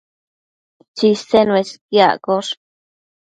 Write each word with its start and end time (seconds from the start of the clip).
Tsisen 0.95 1.47
uesquiaccosh 1.53 2.51